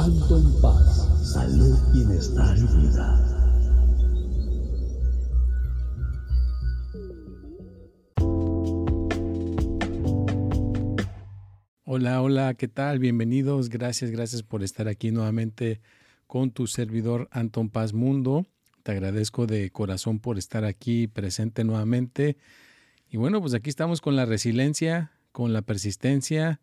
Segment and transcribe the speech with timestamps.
[0.00, 3.06] Alto en paz, salud, bienestar y vida.
[11.84, 12.98] Hola, hola, ¿qué tal?
[12.98, 13.68] Bienvenidos.
[13.68, 15.82] Gracias, gracias por estar aquí nuevamente
[16.26, 18.46] con tu servidor Anton Paz Mundo.
[18.82, 22.38] Te agradezco de corazón por estar aquí presente nuevamente.
[23.10, 26.58] Y bueno, pues aquí estamos con la resiliencia, con la persistencia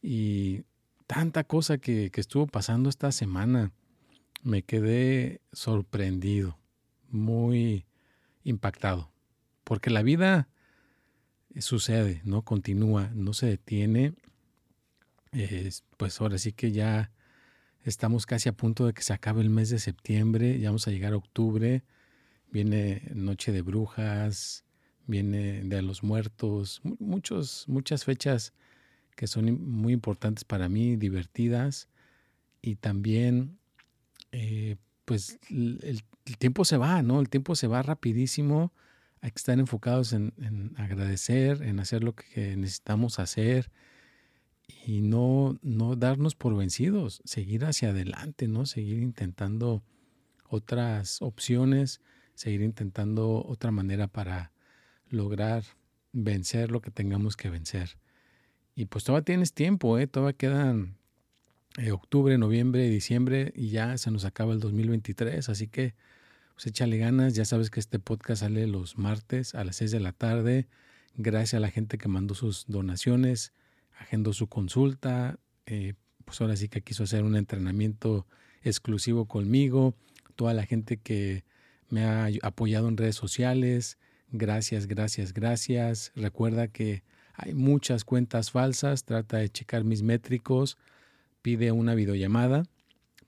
[0.00, 0.62] y
[1.08, 3.72] tanta cosa que, estuvo pasando esta semana.
[4.44, 6.58] Me quedé sorprendido,
[7.08, 7.86] muy
[8.44, 9.10] impactado,
[9.64, 10.48] porque la vida
[11.58, 12.42] sucede, ¿no?
[12.42, 14.14] Continúa, no se detiene.
[15.96, 17.10] pues ahora sí que ya
[17.84, 20.90] estamos casi a punto de que se acabe el mes de septiembre, ya vamos a
[20.90, 21.84] llegar a octubre,
[22.50, 24.64] viene Noche de Brujas,
[25.06, 28.52] viene de los Muertos, muchos, muchas fechas
[29.18, 31.88] que son muy importantes para mí, divertidas
[32.62, 33.58] y también
[34.30, 36.04] eh, pues el,
[36.38, 37.18] tiempo se va, ¿no?
[37.18, 38.72] El tiempo se va rapidísimo,
[39.20, 40.32] hay que estar enfocados en,
[40.76, 43.72] agradecer, en hacer lo que necesitamos hacer
[44.86, 48.66] y no, no darnos por vencidos, seguir hacia adelante, ¿no?
[48.66, 49.82] Seguir intentando
[50.48, 52.00] otras opciones,
[52.36, 54.52] seguir intentando otra manera para
[55.08, 55.64] lograr
[56.12, 57.98] vencer lo que tengamos que vencer.
[58.78, 60.06] Y pues todavía tienes tiempo, ¿eh?
[60.06, 60.98] Todavía quedan
[61.78, 65.48] eh, octubre, noviembre, diciembre y ya se nos acaba el 2023.
[65.48, 65.96] Así que
[66.54, 67.34] pues échale ganas.
[67.34, 70.68] Ya sabes que este podcast sale los martes a las 6 de la tarde.
[71.16, 73.52] Gracias a la gente que mandó sus donaciones,
[73.98, 75.40] agendó su consulta.
[75.66, 75.94] Eh,
[76.24, 78.28] pues ahora sí que quiso hacer un entrenamiento
[78.62, 79.96] exclusivo conmigo.
[80.36, 81.42] Toda la gente que
[81.88, 83.98] me ha apoyado en redes sociales.
[84.30, 86.12] Gracias, gracias, gracias.
[86.14, 87.02] Recuerda que
[87.38, 90.76] hay muchas cuentas falsas, trata de checar mis métricos,
[91.40, 92.64] pide una videollamada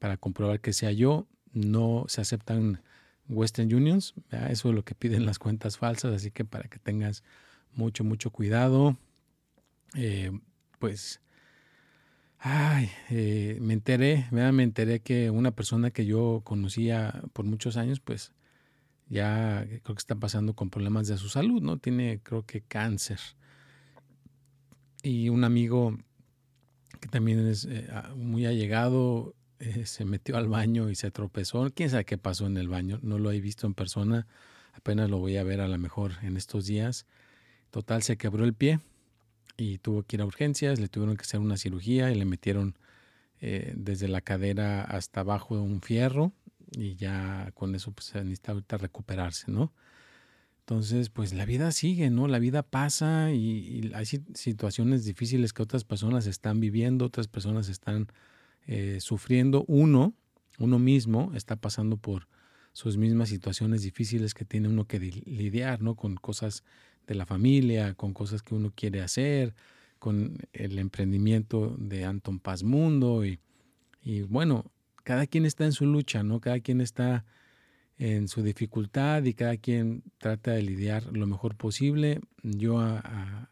[0.01, 1.29] para comprobar que sea yo.
[1.53, 2.83] No se aceptan
[3.29, 4.15] Western Unions,
[4.49, 7.23] eso es lo que piden las cuentas falsas, así que para que tengas
[7.73, 8.97] mucho, mucho cuidado.
[9.95, 10.33] Eh,
[10.81, 11.21] pues,
[12.41, 18.01] ay, eh, me enteré, me enteré que una persona que yo conocía por muchos años,
[18.01, 18.33] pues
[19.09, 21.79] ya creo que está pasando con problemas de su salud, ¿no?
[21.79, 23.21] Tiene, creo que cáncer
[25.03, 25.97] y un amigo
[27.01, 31.71] que también es eh, muy allegado eh, se metió al baño y se tropezó.
[31.71, 32.99] ¿Quién sabe qué pasó en el baño?
[33.03, 34.27] No lo he visto en persona.
[34.73, 37.07] Apenas lo voy a ver a lo mejor en estos días.
[37.71, 38.81] Total, se quebró el pie
[39.59, 40.81] y tuvo que ir a urgencias.
[40.81, 42.75] Le tuvieron que hacer una cirugía y le metieron
[43.43, 46.33] eh, desde la cadera hasta abajo un fierro
[46.73, 49.75] y ya con eso pues, necesita ahorita recuperarse, ¿no?
[50.71, 52.29] Entonces, pues la vida sigue, ¿no?
[52.29, 58.07] La vida pasa y, hay situaciones difíciles que otras personas están viviendo, otras personas están
[58.69, 59.65] eh, sufriendo.
[59.67, 60.15] Uno,
[60.61, 62.29] uno mismo está pasando por
[62.73, 65.97] sus mismas situaciones difíciles que tiene uno que lidiar, ¿no?
[65.97, 66.63] Con cosas
[67.05, 69.57] de la familia, con cosas que uno quiere hacer,
[69.99, 73.41] con el emprendimiento de Anton Paz Mundo y,
[74.05, 74.71] y bueno,
[75.03, 76.41] cada quien está en su lucha, ¿no?
[76.41, 77.25] Cada quien está
[78.01, 82.21] en su dificultad y cada quien trata de lidiar lo mejor posible.
[82.43, 83.51] Yo a,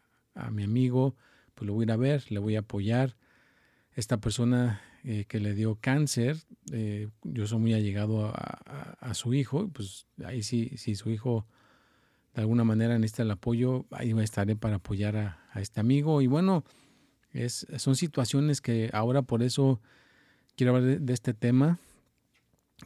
[0.51, 1.15] mi amigo
[1.53, 3.15] pues lo voy a ir a ver, le voy a apoyar.
[3.93, 6.37] Esta persona eh, que le dio cáncer,
[6.71, 11.45] eh, yo soy muy allegado a, su hijo, pues ahí sí, si su hijo
[12.33, 16.21] de alguna manera necesita el apoyo, ahí estaré para apoyar a, este amigo.
[16.21, 16.63] Y bueno,
[17.33, 19.79] es, son situaciones que ahora por eso
[20.55, 21.79] quiero hablar de este tema,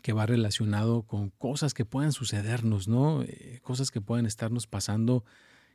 [0.02, 3.24] que va relacionado con cosas que puedan sucedernos, ¿no?
[3.24, 5.24] Eh, cosas que puedan estarnos pasando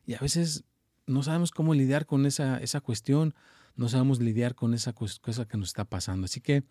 [0.05, 0.65] y a veces
[1.07, 3.35] no sabemos cómo lidiar con esa, esa cuestión,
[3.77, 6.27] no sabemos lidiar con esa cosa que nos está pasando.
[6.27, 6.65] Así que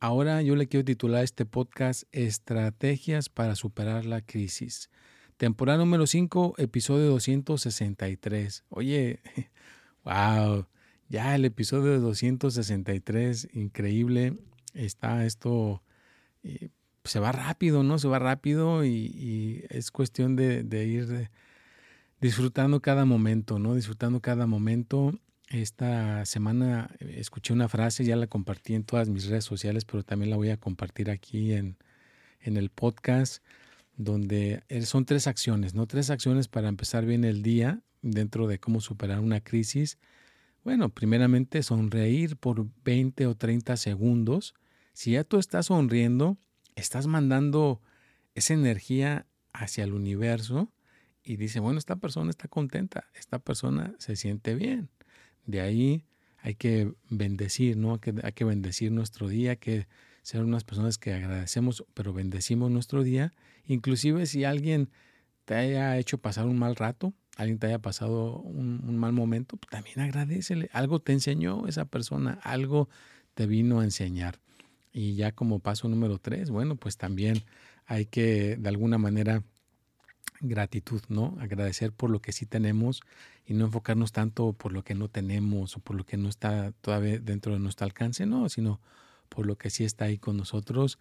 [0.00, 4.90] ahora yo le quiero titular este podcast Estrategias para superar la crisis.
[5.36, 8.64] Temporada número 5, episodio 263.
[8.70, 9.20] Oye,
[10.04, 10.66] Wow,
[11.08, 14.36] ya el episodio 263, increíble.
[14.74, 15.82] Está esto,
[16.44, 16.68] eh,
[17.04, 17.98] se va rápido, ¿no?
[17.98, 21.30] Se va rápido y, es cuestión de, ir
[22.20, 23.74] disfrutando cada momento, ¿no?
[23.74, 25.18] Disfrutando cada momento.
[25.48, 30.30] Esta semana escuché una frase, ya la compartí en todas mis redes sociales, pero también
[30.30, 31.76] la voy a compartir aquí en,
[32.40, 33.42] en el podcast
[33.96, 35.86] donde son tres acciones, ¿no?
[35.86, 39.98] Tres acciones para empezar bien el día dentro de cómo superar una crisis.
[40.64, 44.54] Bueno, primeramente sonreír por 20 o 30 segundos.
[44.94, 46.38] Si ya tú estás sonriendo,
[46.76, 47.82] estás mandando
[48.34, 50.72] esa energía hacia el universo
[51.22, 54.88] y dice, bueno, esta persona está contenta, esta persona se siente bien.
[55.46, 56.04] De ahí
[56.38, 57.94] hay que bendecir, ¿no?
[57.94, 59.86] Hay que, hay que bendecir nuestro día, que
[60.22, 63.32] ser unas personas que agradecemos, pero bendecimos nuestro día.
[63.66, 64.90] Inclusive si alguien
[65.44, 69.70] te haya hecho pasar un mal rato, alguien te haya pasado un, mal momento, pues
[69.70, 70.70] también agradecele.
[70.72, 72.88] Algo te enseñó esa persona, algo
[73.34, 74.38] te vino a enseñar.
[74.94, 77.42] Y ya como paso número tres, bueno, pues también
[77.84, 79.42] hay que de alguna manera
[80.40, 81.36] gratitud, ¿no?
[81.40, 83.02] Agradecer por lo que sí tenemos
[83.44, 86.72] y no enfocarnos tanto por lo que no tenemos o por lo que no está
[86.80, 88.80] todavía dentro de nuestro alcance, no, sino
[89.28, 90.98] por lo que sí está ahí con nosotros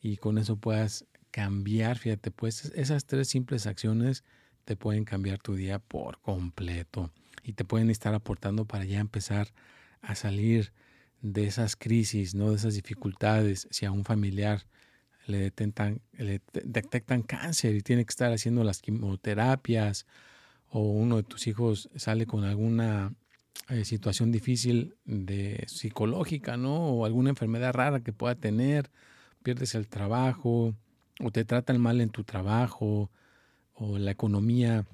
[0.00, 4.24] y con eso puedas cambiar, fíjate, pues esas tres simples acciones
[4.64, 7.10] te pueden cambiar tu día por completo
[7.42, 9.52] y te pueden estar aportando para ya empezar
[10.00, 10.72] a salir
[11.22, 12.50] de esas crisis, ¿no?
[12.50, 13.66] de esas dificultades.
[13.70, 14.66] Si a un familiar
[15.26, 20.06] le detectan, le detectan cáncer y tiene que estar haciendo las quimioterapias
[20.68, 23.14] o uno de tus hijos sale con alguna
[23.68, 26.88] eh, situación difícil de psicológica, ¿no?
[26.88, 28.90] O alguna enfermedad rara que pueda tener,
[29.42, 30.74] pierdes el trabajo,
[31.20, 33.10] o te tratan mal en tu trabajo,
[33.74, 34.86] o la economía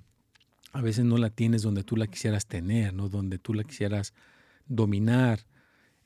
[0.72, 3.08] a veces no la tienes donde tú la quisieras tener, ¿no?
[3.08, 4.14] Donde tú la quisieras
[4.66, 5.40] dominar.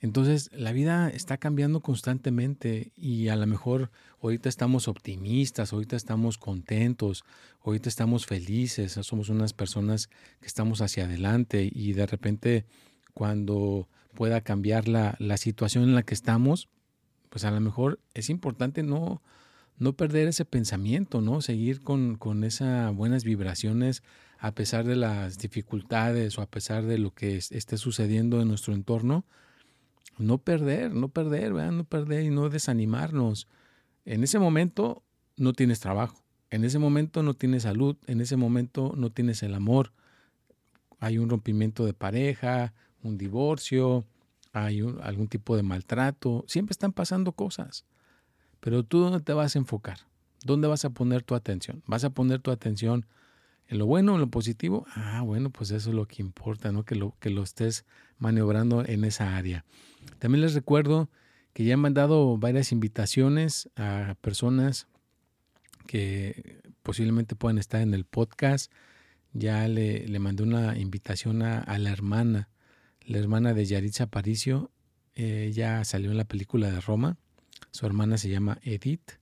[0.02, 6.38] Entonces, la vida está cambiando constantemente y a lo mejor ahorita estamos optimistas, ahorita estamos
[6.38, 7.24] contentos,
[7.64, 10.08] ahorita estamos felices, somos unas personas
[10.40, 12.66] que estamos hacia adelante y de repente
[13.14, 16.68] cuando pueda cambiar la, la situación en la que estamos,
[17.30, 19.22] pues a lo mejor es importante no,
[19.78, 21.42] no perder ese pensamiento, ¿no?
[21.42, 24.02] Seguir con, con esas buenas vibraciones
[24.40, 28.74] a pesar de las dificultades o a pesar de lo que esté sucediendo en nuestro
[28.74, 29.24] entorno
[30.18, 33.48] no perder, no perder, no perder y no desanimarnos.
[34.04, 35.02] En ese momento
[35.36, 39.54] no tienes trabajo, en ese momento no tienes salud, en ese momento no tienes el
[39.54, 39.92] amor.
[40.98, 44.04] Hay un rompimiento de pareja, un divorcio,
[44.52, 47.84] hay algún tipo de maltrato, siempre están pasando cosas.
[48.60, 49.98] Pero tú dónde te vas a enfocar?
[50.44, 51.82] ¿Dónde vas a poner tu atención?
[51.86, 53.06] ¿Vas a poner tu atención
[53.66, 54.86] en lo bueno, en lo positivo?
[54.94, 56.84] Ah, bueno, pues eso es lo que importa, ¿no?
[56.84, 57.84] Que lo, que lo estés
[58.18, 59.64] maniobrando en esa área.
[60.22, 61.10] También les recuerdo
[61.52, 64.86] que ya han mandado varias invitaciones a personas
[65.88, 68.70] que posiblemente puedan estar en el podcast.
[69.32, 72.50] Ya le, le mandé una invitación a, la hermana,
[73.04, 74.70] la hermana de Yaritza Aparicio.
[75.16, 77.18] ya salió en la película de Roma.
[77.72, 79.14] Su hermana se llama Edith.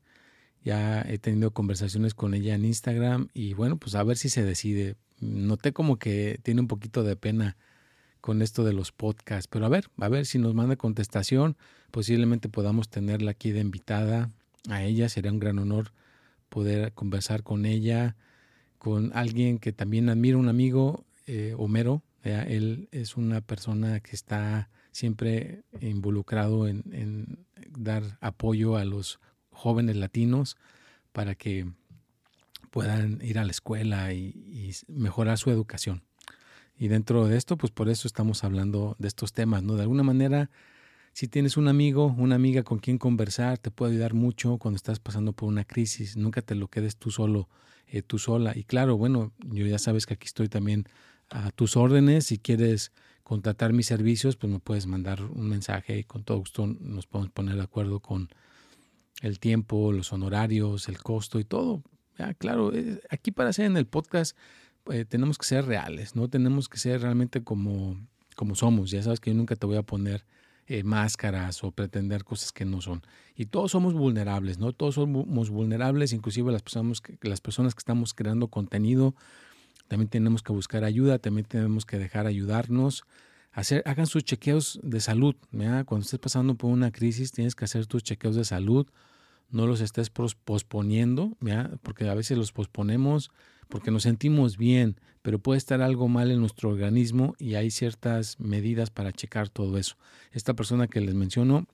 [0.63, 4.45] Ya he tenido conversaciones con ella en Instagram y bueno, pues a ver si se
[4.45, 4.97] decide.
[5.19, 7.57] Noté como que tiene un poquito de pena
[8.21, 9.49] con esto de los podcasts.
[9.49, 11.57] Pero a ver, a ver si nos manda contestación.
[11.91, 14.31] Posiblemente podamos tenerla aquí de invitada
[14.69, 15.09] a ella.
[15.09, 15.93] Sería un gran honor
[16.49, 18.17] poder conversar con ella,
[18.79, 22.03] con alguien que también admiro, un amigo, eh, Homero.
[22.23, 30.59] Él es una persona que está siempre involucrado en, dar apoyo a los jóvenes latinos
[31.13, 31.67] para que
[32.71, 36.03] puedan ir a la escuela y mejorar su educación.
[36.81, 39.77] Y dentro de esto, pues por eso estamos hablando de estos temas, ¿no?
[39.77, 40.49] De alguna manera,
[41.13, 44.99] si tienes un amigo, una amiga con quien conversar, te puede ayudar mucho cuando estás
[44.99, 46.17] pasando por una crisis.
[46.17, 47.51] Nunca te lo quedes tú solo,
[47.87, 48.57] eh, tú sola.
[48.57, 50.87] Y claro, bueno, yo ya sabes que aquí estoy también
[51.29, 52.25] a tus órdenes.
[52.25, 52.93] Si quieres
[53.25, 57.31] contratar mis servicios, pues me puedes mandar un mensaje y con todo gusto nos podemos
[57.31, 58.31] poner de acuerdo con
[59.21, 61.83] el tiempo, los honorarios, el costo y todo.
[62.39, 64.35] Claro, eh, aquí para hacer en el podcast
[64.93, 67.97] eh, tenemos que ser reales, no tenemos que ser realmente como,
[68.37, 68.91] como somos.
[68.91, 70.25] Ya sabes que yo nunca te voy a poner
[70.67, 73.03] eh, máscaras o pretender cosas que no son.
[73.35, 74.73] Y todos somos vulnerables, ¿no?
[74.73, 79.15] Todos somos vulnerables, inclusive las personas que, las personas que estamos creando contenido,
[79.89, 83.03] también tenemos que buscar ayuda, también tenemos que dejar ayudarnos.
[83.51, 85.35] Hacer, hagan sus chequeos de salud.
[85.51, 88.87] Cuando estés pasando por una crisis, tienes que hacer tus chequeos de salud.
[89.51, 91.37] No los estés posponiendo,
[91.83, 93.33] porque a veces los posponemos
[93.71, 98.39] porque nos sentimos bien, pero puede estar algo mal en nuestro organismo y hay ciertas
[98.41, 99.97] medidas para checar todo eso.
[100.33, 101.67] Esta persona que les menciono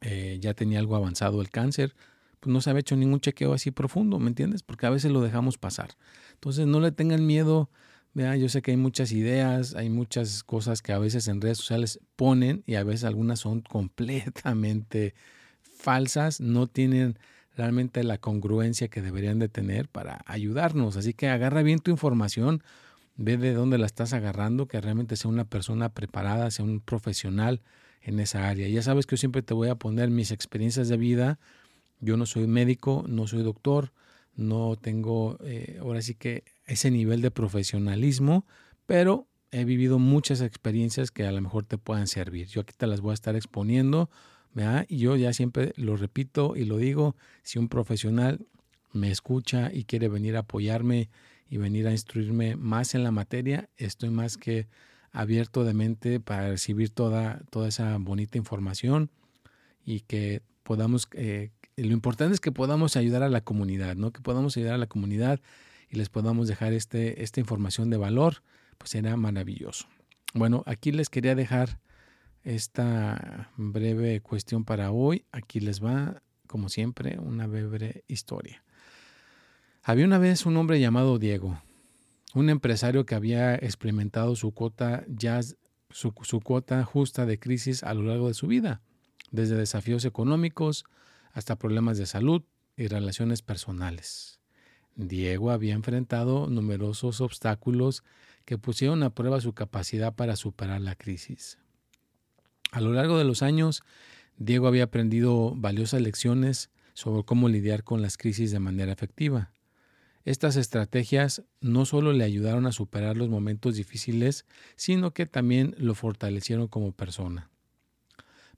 [0.00, 1.94] eh, ya tenía algo avanzado el cáncer,
[2.40, 4.62] pues no se había hecho ningún chequeo así profundo, ¿me entiendes?
[4.62, 5.90] Porque a veces lo dejamos pasar.
[6.34, 7.70] Entonces no le tengan miedo.
[8.14, 11.58] Vea, yo sé que hay muchas ideas, hay muchas cosas que a veces en redes
[11.58, 15.14] sociales ponen y a veces algunas son completamente
[15.60, 17.18] falsas, no tienen
[17.60, 20.96] realmente la congruencia que deberían de tener para ayudarnos.
[20.96, 22.62] Así que agarra bien tu información,
[23.16, 27.60] ve de dónde la estás agarrando, que realmente sea una persona preparada, sea un profesional
[28.00, 28.66] en esa área.
[28.66, 31.38] Ya sabes que yo siempre te voy a poner mis experiencias de vida.
[32.00, 33.92] Yo no soy médico, no soy doctor,
[34.36, 38.46] no tengo eh, ahora sí que ese nivel de profesionalismo,
[38.86, 42.46] pero he vivido muchas experiencias que a lo mejor te puedan servir.
[42.46, 44.08] Yo aquí te las voy a estar exponiendo
[44.88, 48.46] y yo ya siempre lo repito y lo digo, si un profesional
[48.92, 51.08] me escucha y quiere venir a apoyarme
[51.48, 54.66] y venir a instruirme más en la materia, estoy más que
[55.12, 59.10] abierto de mente para recibir toda, toda esa bonita información
[59.84, 64.12] y que podamos, eh, lo importante es que podamos ayudar a la comunidad, ¿no?
[64.12, 65.40] Que podamos ayudar a la comunidad
[65.88, 68.42] y les podamos dejar este, esta información de valor,
[68.78, 69.86] pues será maravilloso.
[70.34, 71.80] Bueno, aquí les quería dejar
[72.44, 75.24] esta breve cuestión para hoy.
[75.32, 78.62] Aquí les va, como siempre, una breve historia.
[79.82, 81.60] Había una vez un hombre llamado Diego,
[82.34, 85.40] un empresario que había experimentado su cuota, ya,
[85.90, 88.82] su, cuota justa de crisis a lo largo de su vida,
[89.30, 90.84] desde desafíos económicos
[91.32, 92.42] hasta problemas de salud
[92.76, 94.38] y relaciones personales.
[94.96, 98.04] Diego había enfrentado numerosos obstáculos
[98.44, 101.58] que pusieron a prueba su capacidad para superar la crisis.
[102.72, 103.82] A lo largo de los años,
[104.36, 109.52] Diego había aprendido valiosas lecciones sobre cómo lidiar con las crisis de manera efectiva.
[110.24, 114.44] Estas estrategias no solo le ayudaron a superar los momentos difíciles,
[114.76, 117.50] sino que también lo fortalecieron como persona.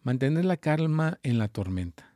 [0.02, 2.12] Mantener la calma en la tormenta.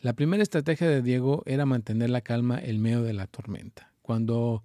[0.00, 3.92] La primera estrategia de Diego era mantener la calma en medio de la tormenta.
[4.00, 4.64] Cuando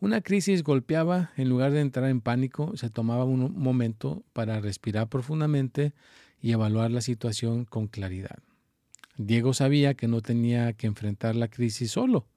[0.00, 5.08] una crisis golpeaba, en lugar de entrar en pánico, se tomaba un momento para respirar
[5.08, 5.92] profundamente
[6.40, 8.38] y evaluar la situación con claridad.
[9.16, 12.28] Diego sabía que no tenía que enfrentar la crisis solo.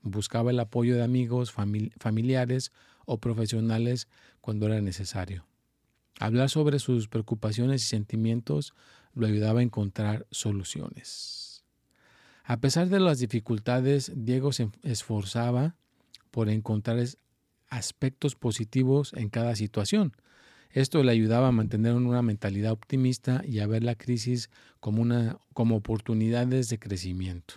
[0.00, 2.72] Buscaba el apoyo de amigos, familiares
[3.04, 4.08] o profesionales
[4.40, 5.46] cuando era necesario.
[6.18, 8.72] Hablar sobre sus preocupaciones y sentimientos
[9.14, 11.64] lo ayudaba a encontrar soluciones.
[12.44, 15.76] A pesar de las dificultades, Diego se esforzaba
[16.32, 16.98] por encontrar
[17.68, 20.14] aspectos positivos en cada situación.
[20.70, 25.38] Esto le ayudaba a mantener una mentalidad optimista y a ver la crisis como, una,
[25.52, 27.54] como oportunidades de crecimiento.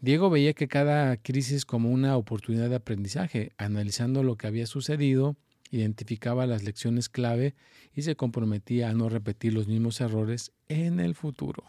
[0.00, 5.36] Diego veía que cada crisis como una oportunidad de aprendizaje, analizando lo que había sucedido,
[5.70, 7.54] identificaba las lecciones clave
[7.94, 11.64] y se comprometía a no repetir los mismos errores en el futuro.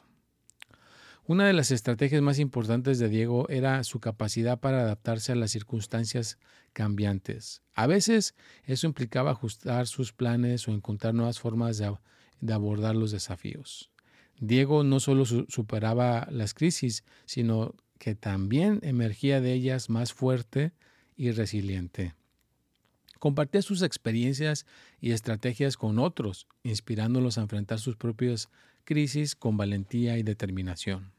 [1.27, 5.50] Una de las estrategias más importantes de Diego era su capacidad para adaptarse a las
[5.50, 6.38] circunstancias
[6.72, 7.63] cambiantes.
[7.74, 13.89] A veces eso implicaba ajustar sus planes o encontrar nuevas formas de, abordar los desafíos.
[14.39, 20.74] Diego no solo superaba las crisis, sino que también emergía de ellas más fuerte
[21.17, 22.13] y resiliente.
[23.17, 24.67] Compartía sus experiencias
[25.01, 28.50] y estrategias con otros, inspirándolos a enfrentar sus propias
[28.84, 31.14] crisis con valentía y determinación.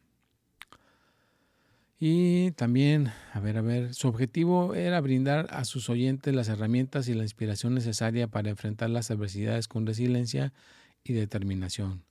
[1.99, 7.09] Y también, a ver, a ver, su objetivo era brindar a sus oyentes las herramientas
[7.09, 10.53] y la inspiración necesaria para enfrentar las adversidades con resiliencia
[11.03, 12.05] y determinación.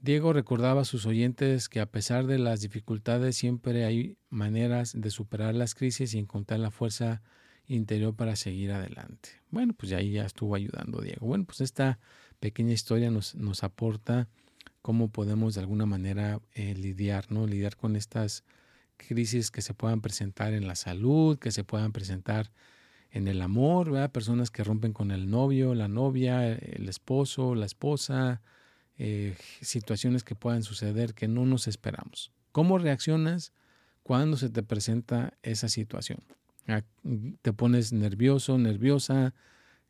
[0.00, 5.10] Diego recordaba a sus oyentes que a pesar de las dificultades siempre hay maneras de
[5.10, 7.22] superar las crisis y encontrar la fuerza
[7.66, 9.30] interior para seguir adelante.
[9.50, 11.26] Bueno, pues ahí ya estuvo ayudando Diego.
[11.26, 11.98] Bueno, pues esta
[12.40, 14.28] pequeña historia nos, nos aporta
[14.82, 17.46] cómo podemos de alguna manera eh, lidiar, ¿no?
[17.46, 18.44] Lidiar con estas
[18.98, 22.50] crisis que se puedan presentar en la salud, que se puedan presentar
[23.10, 24.12] en el amor, ¿verdad?
[24.12, 28.42] personas que rompen con el novio, la novia, el esposo, la esposa,
[28.98, 32.32] eh, situaciones que puedan suceder que no nos esperamos.
[32.52, 33.52] ¿Cómo reaccionas
[34.02, 36.20] cuando se te presenta esa situación?
[36.66, 36.82] Ah,
[37.40, 39.34] te pones nervioso, nerviosa,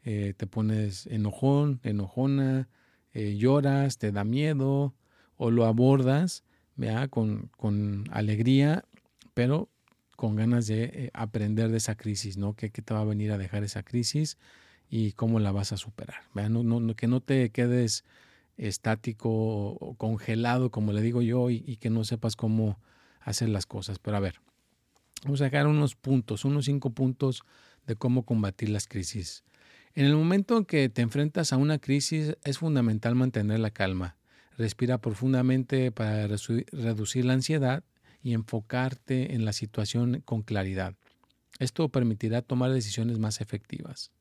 [0.05, 2.69] eh, te pones enojón, enojona,
[3.13, 4.95] eh, lloras, te da miedo
[5.37, 6.45] o lo abordas
[7.11, 8.85] Con, con alegría
[9.39, 9.69] pero
[10.17, 12.57] con ganas de eh, aprender de esa crisis, ¿no?
[12.57, 14.37] ¿Qué, te va a venir a dejar esa crisis
[14.91, 16.23] y cómo la vas a superar?
[16.51, 18.05] No, que no te quedes
[18.57, 22.81] estático o congelado, como le digo yo, y, que no sepas cómo
[23.21, 24.01] hacer las cosas.
[24.01, 24.41] Pero a ver,
[25.23, 27.45] Vamos a sacar unos puntos, unos cinco puntos
[27.87, 29.45] de cómo combatir las crisis.
[29.95, 34.17] En el momento en que te enfrentas a una crisis es fundamental mantener la calma.
[34.57, 37.85] Respira profundamente para reducir la ansiedad
[38.23, 40.95] y enfocarte en la situación con claridad.
[41.59, 44.13] Esto permitirá tomar decisiones más efectivas.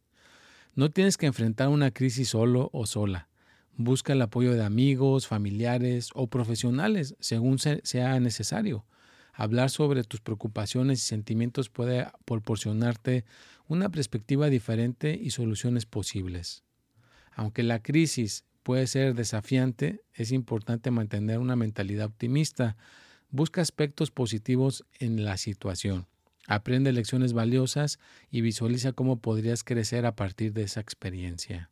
[0.75, 3.29] No tienes que enfrentar una crisis solo o sola.
[3.75, 8.85] Busca el apoyo de amigos, familiares o profesionales según sea necesario.
[9.33, 13.23] Hablar sobre tus preocupaciones y sentimientos puede proporcionarte
[13.67, 16.63] una perspectiva diferente y soluciones posibles.
[17.35, 22.75] Aunque la crisis puede ser desafiante, es importante mantener una mentalidad optimista.
[23.29, 26.07] Busca aspectos positivos en la situación.
[26.47, 27.99] Aprende lecciones valiosas
[28.31, 31.69] y visualiza cómo podrías crecer a partir de esa experiencia.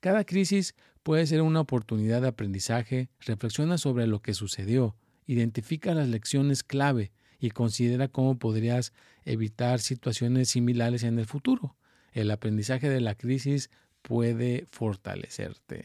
[0.00, 3.08] Cada crisis puede ser una oportunidad de aprendizaje.
[3.20, 4.94] Reflexiona sobre lo que sucedió
[5.26, 8.92] Identifica las lecciones clave y considera cómo podrías
[9.24, 11.76] evitar situaciones similares en el futuro.
[12.12, 13.70] El aprendizaje de la crisis
[14.02, 15.84] puede fortalecerte.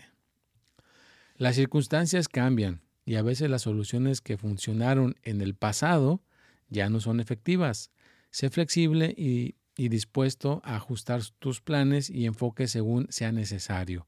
[1.36, 2.82] Las circunstancias cambian
[3.12, 6.22] y a veces las soluciones que funcionaron en el pasado
[6.70, 7.92] ya no son efectivas.
[8.30, 14.08] Sé flexible y, dispuesto a ajustar tus planes y enfoques según sea necesario.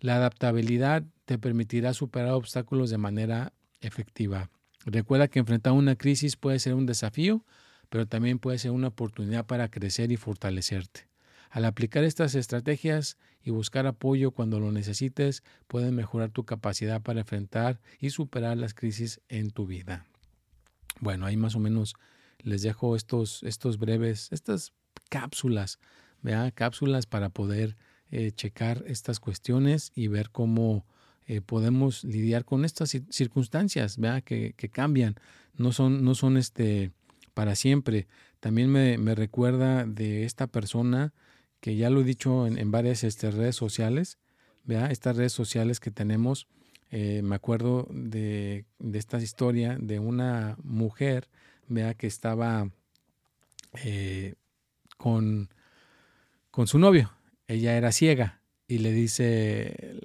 [0.00, 4.50] La adaptabilidad te permitirá superar obstáculos de manera efectiva.
[4.84, 7.46] Recuerda que enfrentar una crisis puede ser un desafío,
[7.88, 11.09] pero también puede ser una oportunidad para crecer y fortalecerte.
[11.50, 17.20] Al aplicar estas estrategias y buscar apoyo cuando lo necesites, pueden mejorar tu capacidad para
[17.20, 20.06] enfrentar y superar las crisis en tu vida.
[21.00, 21.94] Bueno, ahí más o menos
[22.38, 24.72] les dejo estos, estos breves, estas
[25.08, 25.80] cápsulas,
[26.22, 26.50] ¿vea?
[26.52, 27.76] cápsulas para poder
[28.12, 30.84] eh, checar estas cuestiones y ver cómo
[31.26, 35.16] eh, podemos lidiar con estas circunstancias Que, que, cambian,
[35.56, 36.92] no son, no son este,
[37.34, 38.06] para siempre.
[38.40, 41.12] También me, me, recuerda de esta persona
[41.60, 44.18] que ya lo he dicho en, varias este, redes sociales,
[44.64, 44.86] ¿vea?
[44.86, 46.48] estas redes sociales que tenemos.
[46.90, 51.28] Eh, me acuerdo de, de, esta historia de una mujer
[51.68, 51.94] ¿vea?
[51.94, 52.68] que estaba
[53.84, 54.34] eh,
[54.96, 55.50] con,
[56.50, 57.12] con su novio.
[57.46, 59.98] Ella era ciega y le dice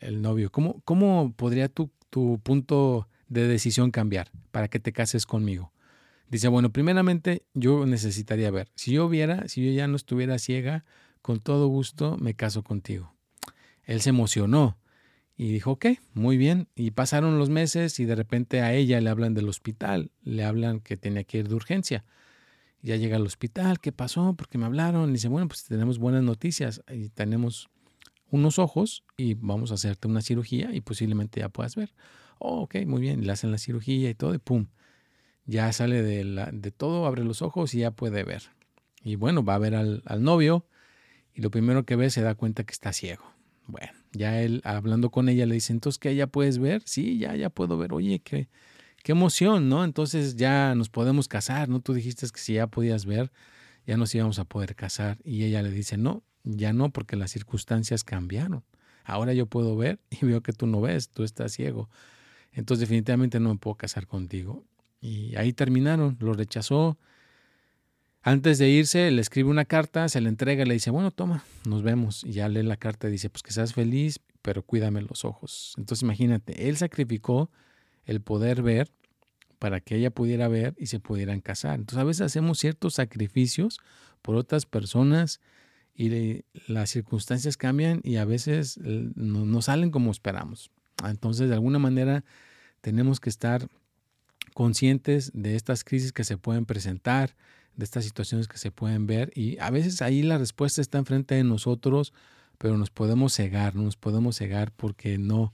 [0.00, 5.26] el, novio, ¿cómo, cómo podría tu, tu punto de decisión cambiar para que te cases
[5.26, 5.73] conmigo?
[6.30, 10.84] Dice, bueno, primeramente yo necesitaría ver, si yo viera, si yo ya no estuviera ciega,
[11.22, 13.14] con todo gusto me caso contigo.
[13.84, 14.78] Él se emocionó
[15.36, 16.68] y dijo, ok, muy bien.
[16.74, 20.80] Y pasaron los meses y de repente a ella le hablan del hospital, le hablan
[20.80, 22.04] que tenía que ir de urgencia.
[22.82, 24.34] Ya llega al hospital, ¿qué pasó?
[24.34, 25.10] Porque me hablaron.
[25.10, 27.70] Y dice, bueno, pues tenemos buenas noticias y tenemos
[28.30, 31.94] unos ojos y vamos a hacerte una cirugía y posiblemente ya puedas ver.
[32.38, 34.66] Oh, ok, muy bien, le hacen la cirugía y todo y pum,
[35.46, 38.42] ya sale de, la, de todo, abre los ojos y ya puede ver.
[39.02, 40.66] Y bueno, va a ver al, novio
[41.34, 43.24] y lo primero que ve se da cuenta que está ciego.
[43.66, 47.34] Bueno, ya él hablando con ella le dice, entonces que ya puedes ver, sí, ya,
[47.34, 48.48] ya puedo ver, oye, qué,
[49.02, 49.84] qué emoción, ¿no?
[49.84, 51.80] Entonces ya nos podemos casar, ¿no?
[51.80, 53.30] Tú dijiste que si ya podías ver,
[53.86, 55.18] ya nos íbamos a poder casar.
[55.24, 58.64] Y ella le dice, no, ya no, porque las circunstancias cambiaron.
[59.04, 61.90] Ahora yo puedo ver y veo que tú no ves, tú estás ciego.
[62.52, 64.64] Entonces definitivamente no me puedo casar contigo.
[65.04, 66.96] Y ahí terminaron, lo rechazó.
[68.22, 71.82] Antes de irse, le escribe una carta, se le entrega, le dice, bueno, toma, nos
[71.82, 72.24] vemos.
[72.24, 75.74] Y ya lee la carta y dice, pues que seas feliz, pero cuídame los ojos.
[75.76, 77.50] Entonces imagínate, él sacrificó
[78.06, 78.90] el poder ver
[79.58, 81.74] para que ella pudiera ver y se pudieran casar.
[81.78, 83.80] Entonces a veces hacemos ciertos sacrificios
[84.22, 85.42] por otras personas
[85.94, 90.70] y las circunstancias cambian y a veces eh, no, salen como esperamos.
[91.06, 92.24] Entonces, de alguna manera,
[92.80, 93.68] tenemos que estar
[94.54, 97.36] conscientes de estas crisis que se pueden presentar,
[97.76, 101.34] de estas situaciones que se pueden ver y a veces ahí la respuesta está enfrente
[101.34, 102.12] de nosotros,
[102.56, 105.52] pero nos podemos cegar, nos podemos cegar porque no,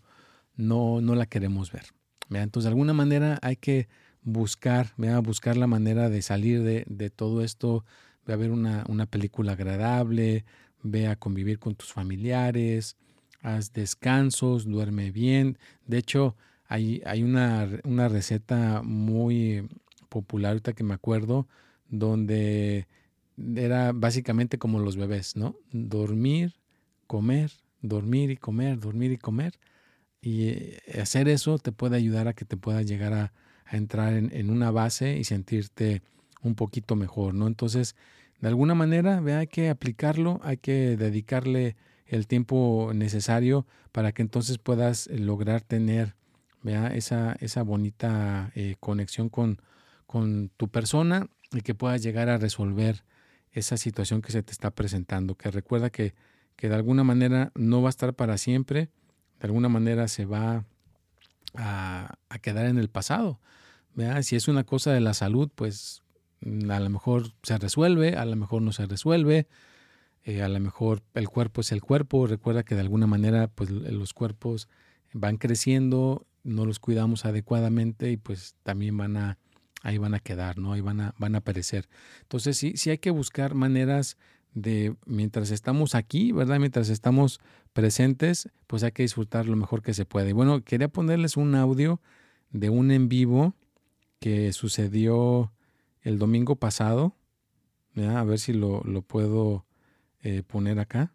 [0.54, 1.86] no, no la queremos ver.
[2.28, 3.88] Entonces, de alguna manera hay que
[4.22, 7.84] buscar, buscar la manera de salir de, de todo esto
[8.26, 10.44] ve a ver una, una película agradable,
[10.82, 12.96] ve a convivir con tus familiares,
[13.42, 15.58] haz descansos, duerme bien.
[15.86, 16.36] De hecho,
[16.70, 19.68] hay, hay una, una, receta muy
[20.09, 21.48] popular ahorita que me acuerdo,
[21.88, 22.87] donde
[23.56, 25.56] era básicamente como los bebés, ¿no?
[25.72, 26.54] Dormir,
[27.09, 27.50] comer,
[27.83, 29.59] dormir y comer, dormir y comer.
[30.22, 33.33] Y eh, hacer eso te puede ayudar a que te puedas llegar a,
[33.72, 36.02] entrar en, una base y sentirte
[36.42, 37.48] un poquito mejor, ¿no?
[37.48, 37.96] Entonces,
[38.40, 44.59] de alguna manera, hay que aplicarlo, hay que dedicarle el tiempo necesario para que entonces
[44.59, 46.16] puedas lograr tener
[46.64, 49.61] esa, esa bonita eh, conexión con,
[50.07, 53.05] con tu persona y que puedas llegar a resolver
[53.53, 55.37] esa situación que se te está presentando.
[55.37, 56.14] Que recuerda que,
[56.57, 58.90] que de alguna manera no va a estar para siempre,
[59.40, 60.64] de alguna manera se va
[61.55, 63.40] a, a quedar en el pasado.
[64.23, 66.03] Si es una cosa de la salud, pues
[66.40, 69.46] mm, a lo mejor se resuelve, a lo mejor no se resuelve,
[70.25, 72.27] eh, a lo mejor el cuerpo es el cuerpo.
[72.27, 74.68] Recuerda que de alguna manera pues los cuerpos
[75.12, 79.38] van creciendo, no los cuidamos adecuadamente y pues también van a
[79.83, 80.72] ahí van a quedar, ¿no?
[80.72, 81.88] Ahí van a van a perecer.
[82.22, 84.16] Entonces sí sí hay que buscar maneras
[84.55, 86.59] de mientras estamos aquí, ¿verdad?
[86.59, 87.40] Mientras estamos
[87.72, 90.33] presentes, pues hay que disfrutar lo mejor que se puede.
[90.33, 92.00] bueno, quería ponerles un audio
[92.50, 93.55] de un en vivo
[94.18, 95.53] que sucedió
[96.03, 97.14] el domingo pasado.
[97.96, 99.66] A ver si lo, lo puedo
[100.22, 101.12] eh, poner acá.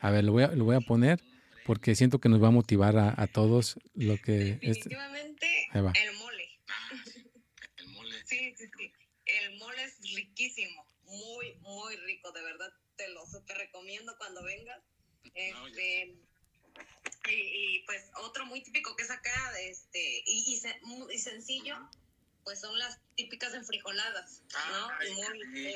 [0.00, 1.20] A ver, lo voy a, lo voy a poner
[1.68, 4.56] porque siento que nos va a motivar a, a todos lo que...
[4.56, 5.82] Definitivamente el
[6.14, 6.48] mole.
[6.66, 6.90] Ah,
[7.76, 8.14] el mole.
[8.24, 8.90] Sí, sí, sí.
[9.26, 12.72] El mole es riquísimo, muy, muy rico, de verdad.
[12.96, 14.80] Te lo super recomiendo cuando vengas.
[15.34, 16.16] Este,
[17.28, 21.76] y, pues otro muy típico que es acá, este, y, y, sencillo,
[22.48, 24.88] pues son las típicas enfrijoladas, ¿no?
[24.98, 25.74] Ay, muy,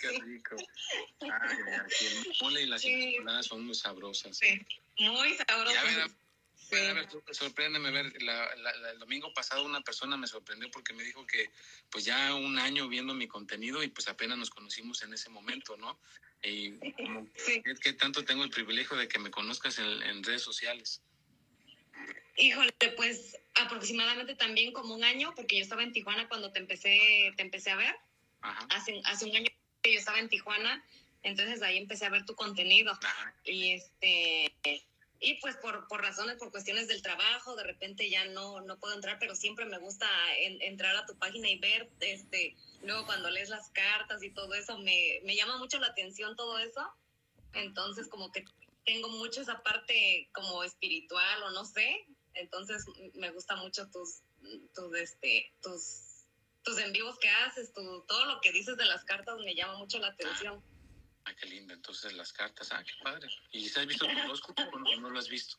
[0.00, 0.56] qué rico.
[1.20, 1.58] Ay,
[2.00, 4.38] el mole y las enfrijoladas son muy sabrosas.
[4.38, 4.60] Sí,
[4.98, 6.10] muy sabrosas.
[6.56, 6.76] Sí.
[6.76, 11.48] A ver, sorpréndeme ver, el domingo pasado una persona me sorprendió porque me dijo que
[11.90, 15.76] pues ya un año viendo mi contenido y pues apenas nos conocimos en ese momento,
[15.76, 15.96] ¿no?
[16.42, 17.28] Y como,
[17.80, 21.02] ¿qué, tanto tengo el privilegio de que me conozcas en, redes sociales?
[22.36, 27.32] Híjole, pues aproximadamente también como un año, porque yo estaba en Tijuana cuando te empecé,
[27.36, 27.96] te empecé a ver.
[28.70, 29.46] Hace, hace un año
[29.82, 30.84] que yo estaba en Tijuana,
[31.22, 32.98] entonces ahí empecé a ver tu contenido.
[33.44, 34.54] Y este
[35.18, 38.94] y pues por, por razones, por cuestiones del trabajo, de repente ya no, no puedo
[38.94, 40.06] entrar, pero siempre me gusta
[40.38, 44.78] entrar a tu página y ver, este, luego cuando lees las cartas y todo eso,
[44.78, 46.86] me, me llama mucho la atención todo eso.
[47.54, 48.44] Entonces como que
[48.84, 54.22] tengo mucho esa parte como espiritual o no sé, entonces me gusta mucho tus,
[54.74, 56.26] tus, este, tus,
[56.62, 59.78] tus en vivos que haces, tu, todo lo que dices de las cartas me llama
[59.78, 60.62] mucho la atención.
[61.24, 61.74] Ah, qué linda.
[61.74, 63.28] Entonces las cartas, ah, qué padre.
[63.50, 65.56] ¿Y has visto tu horóscopo o no, lo has visto?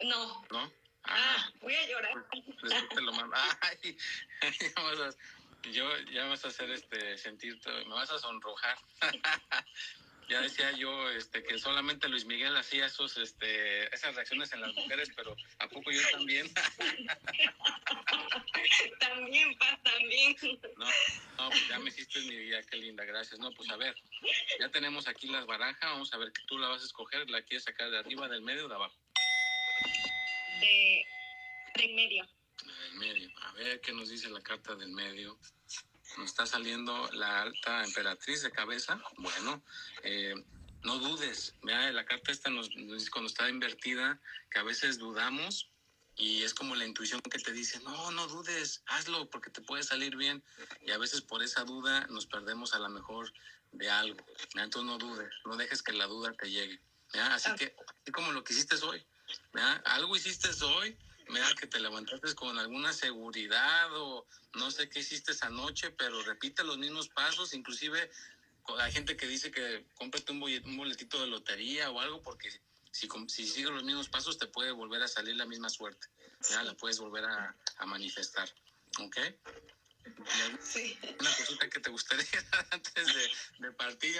[0.00, 0.46] No.
[0.50, 0.72] ¿No?
[1.04, 2.26] Ah, ah voy a llorar.
[2.60, 3.36] Pues, te lo mando.
[3.60, 3.96] Ay,
[4.76, 8.78] ya vas a, yo ya vas a hacer este sentir, me vas a sonrojar.
[10.28, 14.74] ya decía yo este que solamente Luis Miguel hacía esos este esas reacciones en las
[14.74, 16.52] mujeres pero a poco yo también
[19.00, 20.36] también pa también.
[20.76, 20.86] No
[21.38, 23.40] no pues ya me hiciste mi vida qué linda gracias.
[23.40, 23.94] No pues a ver
[24.58, 27.42] ya tenemos aquí las barajas vamos a ver que tú la vas a escoger la
[27.42, 28.96] quieres sacar de arriba del medio o de abajo.
[30.60, 31.06] De
[31.74, 32.28] del medio.
[32.64, 35.38] Del medio a ver qué nos dice la carta del medio
[36.16, 39.62] nos está saliendo la alta emperatriz de cabeza, bueno,
[40.02, 40.34] eh,
[40.82, 45.68] no dudes, vea, la carta esta nos, dice cuando está invertida, que a veces dudamos
[46.16, 49.82] y es como la intuición que te dice, no, no dudes, hazlo porque te puede
[49.82, 50.42] salir bien
[50.84, 53.32] y a veces por esa duda nos perdemos a lo mejor
[53.72, 56.80] de algo, entonces no dudes, no dejes que la duda te llegue,
[57.12, 59.04] así que, así como lo que hiciste hoy,
[59.84, 60.96] algo hiciste hoy,
[61.28, 66.22] Mira que te levantaste con alguna seguridad o no sé qué hiciste esa noche, pero
[66.22, 68.08] repite los mismos pasos, inclusive
[68.78, 72.50] hay gente que dice que cómprate un, un boletito de lotería o algo porque
[72.92, 76.06] si, si sigues los mismos pasos te puede volver a salir la misma suerte,
[76.50, 78.48] ya la puedes volver a, a manifestar,
[79.00, 79.16] ¿ok?
[80.60, 80.98] Sí.
[81.20, 82.24] Una cosita que te gustaría
[82.70, 84.16] antes de, de partir.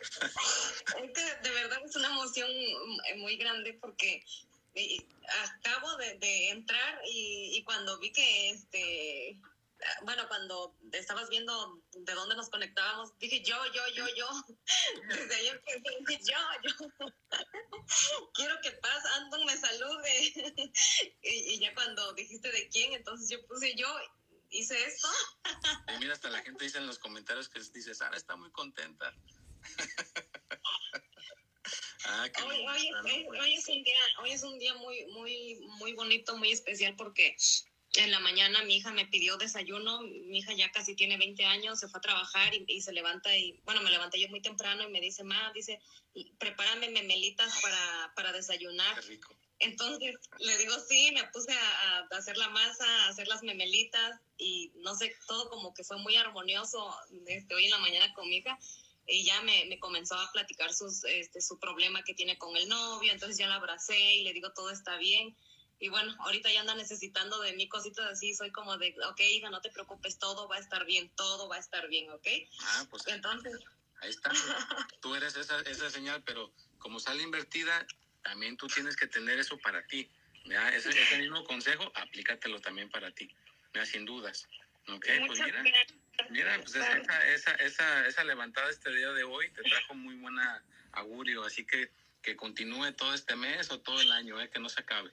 [0.00, 2.50] Es que de verdad es una emoción
[3.16, 4.22] muy grande porque
[5.44, 9.40] acabo de, entrar y, cuando vi que, este,
[10.02, 14.28] bueno, cuando estabas viendo de dónde nos conectábamos, dije yo, yo, yo, yo.
[15.08, 16.74] Desde ahí empecé, yo, yo.
[18.34, 20.72] Quiero que Paz Anton me salude.
[21.22, 23.88] y, ya cuando dijiste de quién, entonces yo puse yo,
[24.50, 25.08] hice esto.
[25.94, 29.14] y mira, hasta la gente dice en los comentarios que dice, Sara está muy contenta.
[32.06, 36.94] Ah, hoy, es, un día, hoy es un día muy, muy, muy bonito, muy especial
[36.96, 37.34] porque
[37.94, 41.78] en la mañana mi hija me pidió desayuno, mi hija ya casi tiene 20 años,
[41.78, 44.90] se fue a trabajar y, se levanta y, bueno, me levanté yo muy temprano y
[44.90, 45.80] me dice, ma, dice,
[46.38, 49.00] prepárame memelitas para, para desayunar.
[49.60, 54.72] Entonces le digo, sí, me puse a, hacer la masa, a hacer las memelitas y
[54.76, 56.94] no sé, todo como que fue muy armonioso
[57.26, 58.58] este, hoy en la mañana con mi hija
[59.06, 63.12] ya me, me, comenzó a platicar sus, este, su problema que tiene con el novio,
[63.12, 65.36] entonces ya la abracé y le digo todo está bien.
[65.80, 69.50] Y bueno, ahorita ya anda necesitando de mí cositas así, soy como de, ok, hija,
[69.50, 72.26] no te preocupes, todo va a estar bien, todo va a estar bien, ¿ok?
[72.60, 73.58] Ah, pues entonces...
[74.00, 74.30] Ahí está,
[75.00, 77.86] tú eres esa, esa señal, pero como sale invertida,
[78.22, 80.10] también tú tienes que tener eso para ti.
[80.74, 83.34] Ese, ese, mismo consejo, aplícatelo también para ti,
[83.84, 84.46] sin dudas.
[84.88, 85.62] Ok, pues mira,
[86.30, 90.62] mira pues esa, esa, esa, esa levantada este día de hoy te trajo muy buena
[90.92, 91.90] augurio, así que
[92.24, 95.12] que continúe todo este mes o todo el año, eh, que no se acabe.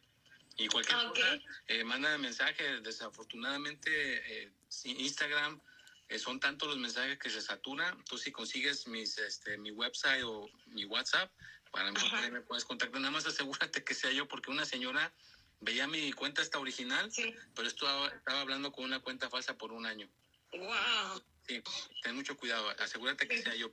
[0.58, 2.80] Y cualquier ah, cosa, eh, manda mensaje.
[2.82, 4.52] Desafortunadamente, eh,
[4.86, 5.62] Instagram
[6.08, 7.96] eh, son tantos los mensajes que se satura.
[8.08, 11.32] Tú si consigues mis, este, mi website o mi WhatsApp,
[11.72, 12.00] para mí
[12.32, 13.00] me puedes contactar.
[13.02, 15.14] Nada más asegúrate que sea yo, porque una señora
[15.62, 17.10] veía mi cuenta esta original,
[17.56, 20.10] pero estaba, estaba hablando con una cuenta falsa por un año.
[20.54, 21.21] Wow.
[21.47, 21.62] Sí,
[22.04, 23.71] ten mucho cuidado, asegúrate que sea yo.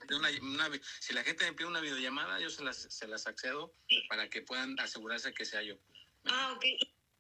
[1.01, 3.73] si la gente me pide una videollamada, yo se las, se las accedo
[4.09, 5.77] para que puedan asegurarse que sea yo.
[6.25, 6.65] Ah, ok.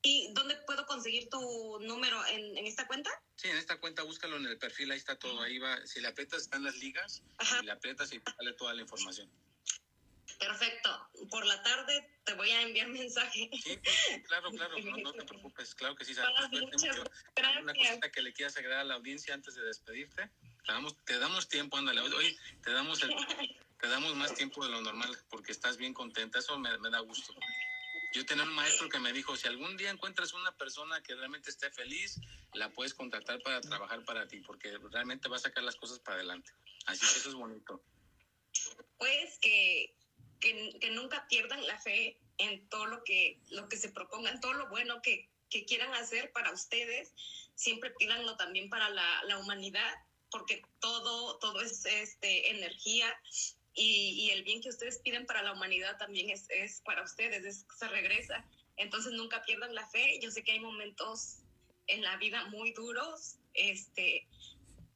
[0.02, 2.24] ¿Y dónde puedo conseguir tu número?
[2.26, 3.10] ¿En, en esta cuenta?
[3.36, 5.42] Sí, en esta cuenta búscalo en el perfil, ahí está todo.
[5.42, 7.60] Ahí va, si le aprietas están las ligas, Ajá.
[7.62, 9.30] y le aprietas y sale toda la información.
[10.38, 11.08] Perfecto.
[11.30, 13.50] Por la tarde te voy a enviar mensaje.
[13.62, 13.78] Sí,
[14.26, 15.74] claro, claro, no, te preocupes.
[15.74, 16.30] Claro que sí, sabes.
[16.50, 17.04] Pues, mucho.
[17.62, 20.30] Una cosita que le quieras agregar a la audiencia antes de despedirte.
[20.64, 22.00] Te damos, te damos tiempo, ándale.
[22.00, 23.14] Hoy te damos, el,
[23.80, 26.38] te damos más tiempo de lo normal porque estás bien contenta.
[26.38, 27.34] Eso me, me da gusto.
[28.12, 31.50] Yo tenía un maestro que me dijo, si algún día encuentras una persona que realmente
[31.50, 32.18] esté feliz,
[32.54, 36.16] la puedes contratar para trabajar para ti, porque realmente va a sacar las cosas para
[36.16, 36.50] adelante.
[36.86, 37.82] Así que eso es bonito.
[38.96, 39.94] Pues que
[40.40, 44.68] que, nunca pierdan la fe en todo lo que, lo que se propongan, todo lo
[44.68, 47.12] bueno que, que quieran hacer para ustedes,
[47.54, 49.94] siempre pídanlo también para la, la humanidad,
[50.30, 53.14] porque todo, todo es este, energía
[53.74, 57.64] y, y, el bien que ustedes piden para la humanidad también es, es para ustedes,
[57.78, 58.44] se regresa.
[58.76, 60.18] Entonces nunca pierdan la fe.
[60.20, 61.38] Yo sé que hay momentos
[61.86, 64.26] en la vida muy duros, este,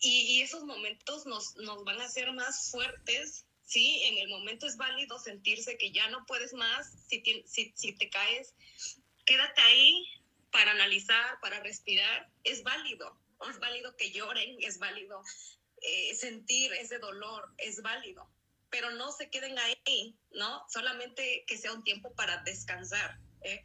[0.01, 4.67] y, y esos momentos nos, nos van a hacer más fuertes sí, en el momento
[4.67, 8.55] es válido sentirse que ya no puedes más, si te, si, si te caes,
[9.25, 10.07] quédate ahí
[10.51, 15.23] para analizar, para respirar, es válido, es válido que lloren, es válido
[15.81, 18.31] eh, sentir ese dolor, es válido,
[18.71, 20.65] pero no se queden ahí, ¿no?
[20.69, 23.19] Solamente que sea un tiempo para descansar.
[23.43, 23.65] ¿eh?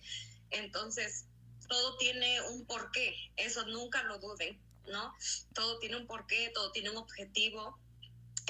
[0.49, 1.27] Entonces,
[1.67, 5.13] todo tiene un porqué, eso nunca lo duden, ¿no?
[5.53, 7.79] Todo tiene un porqué, todo tiene un objetivo,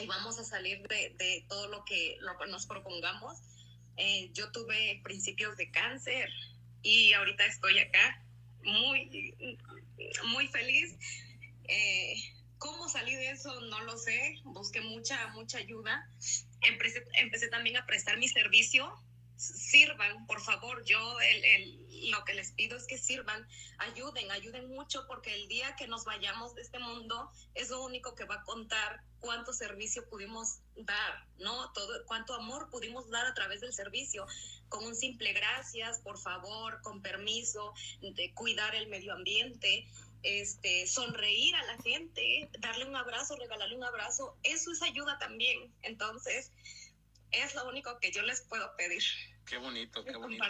[0.01, 3.37] y vamos a salir de, de todo lo que, lo nos propongamos.
[3.97, 6.29] Eh, yo tuve principios de cáncer
[6.83, 8.23] y ahorita estoy acá
[8.63, 9.35] muy,
[10.27, 10.95] muy feliz.
[11.67, 12.15] Eh,
[12.59, 13.59] ¿Cómo salí de eso?
[13.61, 14.35] No lo sé.
[14.43, 16.09] Busqué mucha, mucha ayuda.
[16.61, 18.91] Empecé, empecé también a prestar mi servicio
[19.37, 23.47] sirvan, por favor, yo el, el, lo que les pido es que sirvan,
[23.77, 28.15] ayuden, ayuden mucho porque el día que nos vayamos de este mundo es lo único
[28.15, 31.71] que va a contar cuánto servicio pudimos dar, ¿no?
[31.73, 34.25] Todo, cuánto amor pudimos dar a través del servicio,
[34.69, 39.87] con un simple gracias, por favor, con permiso, de cuidar el medio ambiente,
[40.23, 45.73] este, sonreír a la gente, darle un abrazo, regalarle un abrazo, eso es ayuda también.
[45.83, 46.51] Entonces,
[47.31, 49.03] es lo único que yo les puedo pedir.
[49.45, 50.43] Qué bonito, qué bonito.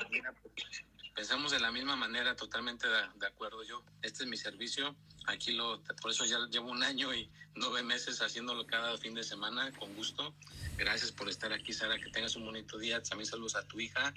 [1.15, 3.83] pensamos de la misma manera, totalmente de, acuerdo yo.
[4.01, 4.95] Este es mi servicio.
[5.27, 9.23] Aquí lo, por eso ya llevo un año y nueve meses haciéndolo cada fin de
[9.23, 10.33] semana, con gusto.
[10.77, 11.97] Gracias por estar aquí, Sara.
[11.97, 13.01] Que tengas un bonito día.
[13.03, 14.13] También saludos a tu hija.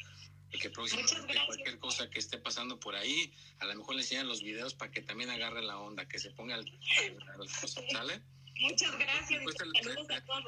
[0.53, 4.27] Y que próximamente cualquier cosa que esté pasando por ahí, a lo mejor le enseñan
[4.27, 6.65] los videos para que también agarre la onda, que se ponga al,
[7.93, 8.21] ¿sale?
[8.61, 9.43] Muchas gracias.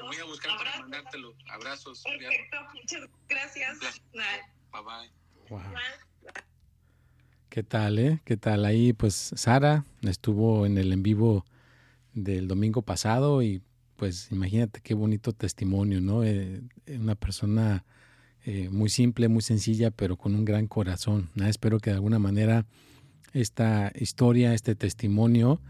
[0.01, 1.33] Voy a buscar para mandártelo.
[1.49, 2.03] Abrazos.
[2.03, 3.79] Perfecto, muchas gracias.
[4.11, 5.23] Bye bye.
[7.49, 8.19] ¿Qué tal, eh?
[8.25, 8.65] ¿Qué tal?
[8.65, 11.45] Ahí, pues, Sara estuvo en el en vivo
[12.13, 13.61] del domingo pasado y,
[13.95, 16.23] pues, imagínate qué bonito testimonio, ¿no?
[16.23, 17.85] Eh, una persona
[18.45, 21.29] eh, muy simple, muy sencilla, pero con un gran corazón.
[21.35, 22.65] Espero que de alguna manera
[23.33, 25.61] esta historia, este testimonio,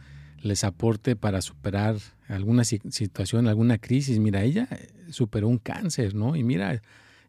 [0.43, 4.19] les aporte para superar alguna situación, alguna crisis.
[4.19, 6.36] Mira, ella eh, superó un cáncer, ¿no?
[6.36, 6.82] Y mira,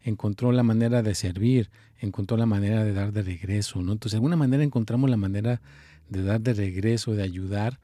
[0.02, 3.92] encontró la manera de servir, encontró la manera de dar de regreso, ¿no?
[3.92, 5.60] Entonces, de alguna manera encontramos la manera
[6.08, 7.78] de dar de regreso, de ayudar,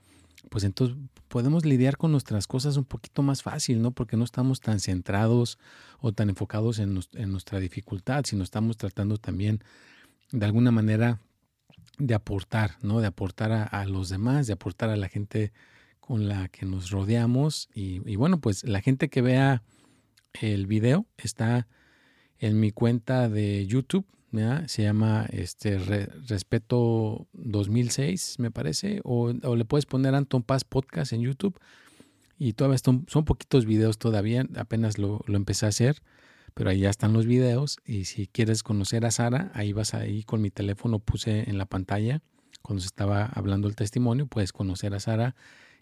[0.48, 0.96] pues entonces
[1.28, 3.92] podemos lidiar con nuestras cosas un poquito más fácil, ¿no?
[3.92, 5.58] Porque no estamos tan centrados
[6.00, 9.62] o tan enfocados en, nuestra dificultad, sino estamos tratando también
[10.32, 11.20] de alguna manera
[11.98, 13.00] de aportar, ¿no?
[13.00, 15.52] De aportar a, los demás, de aportar a la gente
[16.00, 17.68] con la que nos rodeamos.
[17.74, 19.62] Y, bueno, pues la gente que vea
[20.40, 21.68] el video está
[22.38, 24.06] en mi cuenta de YouTube.
[24.66, 29.00] Se llama este Respeto 2006, me parece.
[29.04, 31.58] O, le puedes poner Anton Paz Podcast en YouTube.
[32.38, 34.46] Y todavía son, son poquitos videos todavía.
[34.56, 36.00] Apenas lo, lo, empecé a hacer.
[36.54, 37.78] Pero ahí ya están los videos.
[37.84, 40.98] Y si quieres conocer a Sara, ahí vas ahí con mi teléfono.
[40.98, 42.22] Puse en la pantalla
[42.62, 44.26] cuando se estaba hablando el testimonio.
[44.26, 45.36] Puedes conocer a Sara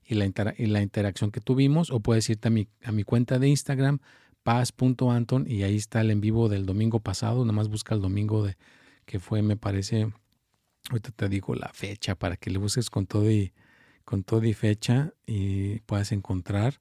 [0.04, 0.26] y la,
[0.56, 1.90] y la interacción que tuvimos.
[1.90, 4.00] O puedes irte a mi, a mi cuenta de Instagram
[4.48, 8.46] paz.anton y ahí está el en vivo del domingo pasado, nada más busca el domingo
[8.46, 8.56] de
[9.04, 10.10] que fue, me parece,
[10.88, 13.52] ahorita te digo la fecha para que le busques con todo y
[14.06, 16.80] con todo y fecha y puedas encontrar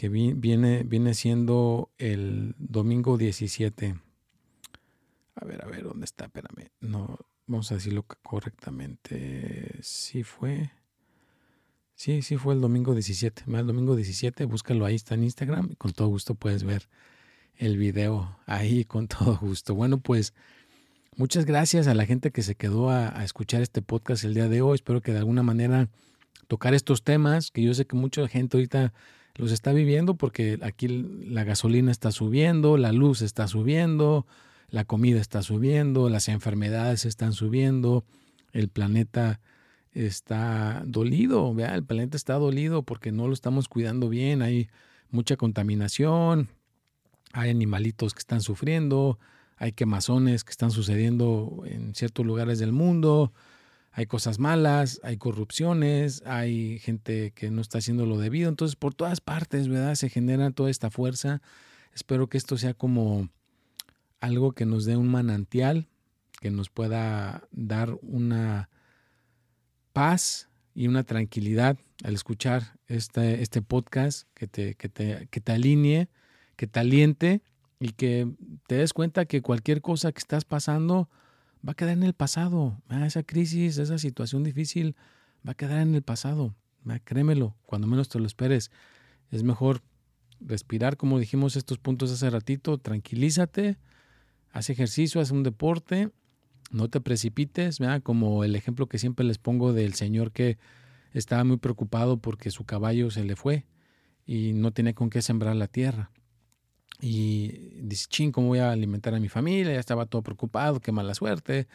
[0.00, 3.96] que viene, viene siendo el domingo 17.
[5.34, 6.24] A ver, a ver, ¿dónde está?
[6.24, 6.70] Espérame.
[6.80, 9.76] No, vamos a decirlo correctamente.
[9.82, 10.70] Sí fue.
[11.96, 13.42] Sí, sí fue el domingo 17.
[13.46, 16.88] El domingo 17, búscalo ahí, está en Instagram y con todo gusto puedes ver
[17.56, 19.74] el video ahí con todo gusto.
[19.74, 20.32] Bueno, pues
[21.14, 24.62] muchas gracias a la gente que se quedó a, escuchar este podcast el día de
[24.62, 24.76] hoy.
[24.76, 25.90] Espero que de alguna manera
[26.46, 28.94] tocar estos temas, que yo sé que mucha gente ahorita
[29.40, 34.26] los está viviendo porque aquí la gasolina está subiendo, la luz está subiendo,
[34.68, 38.04] la comida está subiendo, las enfermedades están subiendo,
[38.52, 39.40] el planeta
[39.92, 41.74] está dolido, ¿vea?
[41.74, 44.68] el planeta está dolido porque no lo estamos cuidando bien, hay
[45.10, 46.48] mucha contaminación,
[47.32, 49.18] hay animalitos que están sufriendo,
[49.56, 53.32] hay quemazones que están sucediendo en ciertos lugares del mundo,
[53.92, 58.94] hay cosas malas, hay corrupciones, hay gente que no está haciendo lo debido, entonces por
[58.94, 59.94] todas partes, ¿verdad?
[59.96, 61.42] Se genera toda esta fuerza.
[61.92, 63.28] Espero que esto sea como
[64.20, 65.88] algo que nos dé un manantial,
[66.40, 68.70] que nos pueda dar una
[69.92, 75.52] paz y una tranquilidad al escuchar este, este podcast que te, que, te, que te
[75.52, 76.08] alinee,
[76.56, 77.42] que te aliente
[77.80, 78.30] y que
[78.68, 81.08] te des cuenta que cualquier cosa que estás pasando
[81.66, 82.80] va a quedar en el pasado.
[82.88, 84.96] Ah, esa crisis, esa situación difícil
[85.46, 86.54] va a quedar en el pasado.
[86.86, 88.70] Ah, créemelo, cuando menos te lo esperes.
[89.30, 89.82] Es mejor
[90.40, 93.78] respirar, como dijimos estos puntos hace ratito, tranquilízate,
[94.52, 96.10] haz ejercicio, haz un deporte
[96.70, 100.58] no te precipites, como el ejemplo que siempre les pongo del señor que
[101.12, 103.66] estaba muy preocupado porque su caballo se le fue
[104.24, 106.10] y no tenía con qué sembrar la tierra.
[107.00, 109.72] Y dice, ching, ¿cómo voy a alimentar a mi familia?
[109.72, 111.66] Ya estaba todo preocupado, qué mala suerte.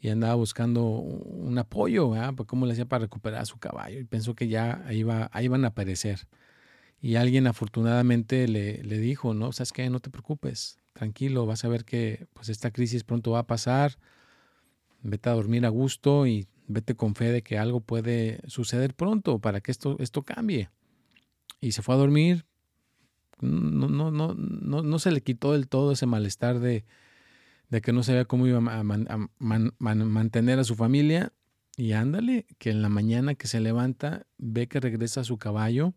[0.00, 2.34] Y andaba buscando un apoyo, ¿verdad?
[2.36, 3.98] Pues, ¿cómo le hacía para recuperar a su caballo?
[3.98, 6.28] Y pensó que ya iba, ahí iban a aparecer.
[7.00, 9.88] Y alguien afortunadamente le, le dijo, no, ¿sabes qué?
[9.90, 13.98] No te preocupes, tranquilo, vas a ver que pues esta crisis pronto va a pasar,
[15.02, 19.38] vete a dormir a gusto y vete con fe de que algo puede suceder pronto
[19.38, 20.70] para que esto, esto cambie.
[21.60, 22.46] Y se fue a dormir,
[23.40, 26.84] no, no, no, no, no se le quitó del todo ese malestar de,
[27.68, 28.82] de que no sabía cómo iba a,
[29.38, 31.32] mantener a su familia.
[31.76, 35.92] Y ándale, que en la mañana que se levanta ve que regresa a su caballo,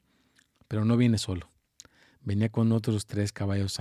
[0.67, 1.52] pero no viene solo.
[2.21, 3.80] Venía con otros tres caballos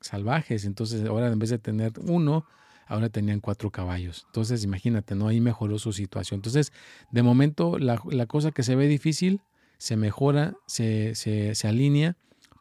[0.00, 0.64] salvajes.
[0.64, 2.46] Entonces ahora en vez de tener uno,
[2.86, 4.24] ahora tenían cuatro caballos.
[4.26, 5.28] Entonces imagínate, ¿no?
[5.28, 6.38] Ahí mejoró su situación.
[6.38, 6.72] Entonces,
[7.12, 9.42] de momento, la, cosa que se ve difícil
[9.76, 12.16] se mejora, se, se, alinea,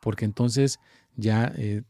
[0.08, 0.80] porque entonces
[1.17, 1.84] ya eh,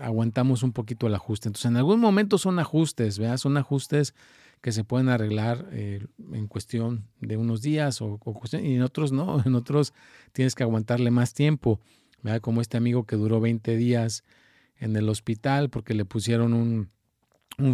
[0.00, 1.50] aguantamos un poquito el ajuste.
[1.50, 3.36] Entonces, en algún momento son ajustes, ¿verdad?
[3.36, 4.14] Son ajustes
[4.62, 8.18] que se pueden arreglar eh, en cuestión de unos días o,
[8.62, 9.92] y en otros no, en otros
[10.32, 11.82] tienes que aguantarle más tiempo,
[12.22, 12.40] ¿verdad?
[12.40, 14.24] Como este amigo que duró 20 días
[14.78, 16.88] en el hospital porque le pusieron un,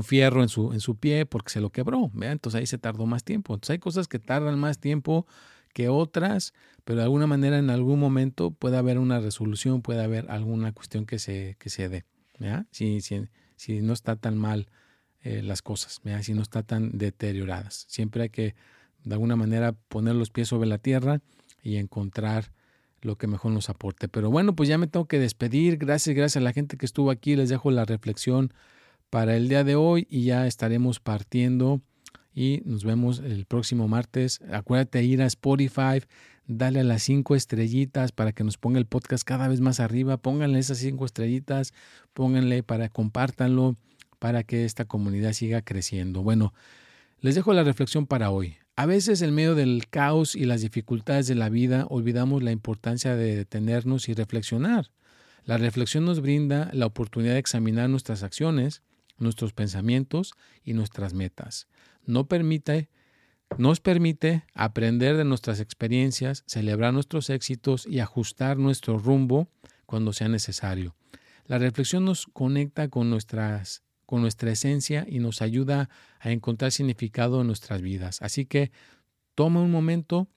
[0.02, 2.10] fierro en su, en su pie porque se lo quebró.
[2.22, 3.54] Entonces ahí se tardó más tiempo.
[3.54, 5.28] Entonces hay cosas que tardan más tiempo
[5.76, 6.54] que otras,
[6.86, 11.04] pero de alguna manera en algún momento puede haber una resolución, puede haber alguna cuestión
[11.04, 12.06] que se, que se dé.
[12.70, 14.70] Si, si, si, no está tan mal
[15.20, 17.84] eh, las cosas, si no está tan deterioradas.
[17.90, 18.54] Siempre hay que
[19.04, 21.20] de alguna manera poner los pies sobre la tierra
[21.62, 22.52] y encontrar
[23.02, 24.08] lo que mejor nos aporte.
[24.08, 25.76] Pero bueno, pues ya me tengo que despedir.
[25.76, 27.36] Gracias, gracias a la gente que estuvo aquí.
[27.36, 28.50] Les dejo la reflexión
[29.10, 31.82] para el día de hoy y ya estaremos partiendo
[32.36, 34.40] y nos vemos el próximo martes.
[34.52, 36.02] Acuérdate de ir a Spotify,
[36.46, 40.18] dale a las cinco estrellitas para que nos ponga el podcast cada vez más arriba.
[40.18, 41.72] Pónganle esas cinco estrellitas,
[42.12, 43.76] pónganle para compártanlo
[44.18, 46.22] para que esta comunidad siga creciendo.
[46.22, 46.52] Bueno,
[47.20, 48.56] les dejo la reflexión para hoy.
[48.76, 53.16] A veces en medio del caos y las dificultades de la vida olvidamos la importancia
[53.16, 54.90] de detenernos y reflexionar.
[55.46, 58.82] La reflexión nos brinda la oportunidad de examinar nuestras acciones,
[59.16, 61.66] nuestros pensamientos y nuestras metas.
[62.06, 62.88] No permite,
[63.58, 69.48] nos permite aprender de nuestras experiencias, celebrar nuestros éxitos y ajustar nuestro rumbo
[69.86, 70.94] cuando sea necesario.
[71.46, 75.88] La reflexión nos conecta con, nuestras, con nuestra esencia y nos ayuda
[76.20, 78.20] a encontrar significado en nuestras vidas.
[78.22, 78.72] Así que
[79.34, 80.28] toma un momento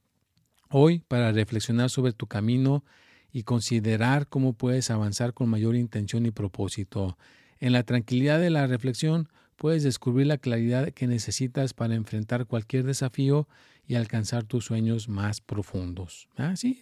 [0.69, 2.83] hoy para reflexionar sobre tu camino
[3.31, 7.17] y considerar cómo puedes avanzar con mayor intención y propósito.
[7.59, 9.29] En la tranquilidad de la reflexión
[9.59, 13.45] puedes descubrir la claridad que necesitas para enfrentar cualquier desafío
[13.85, 16.29] y alcanzar tus sueños más profundos.
[16.37, 16.81] Ah, sí,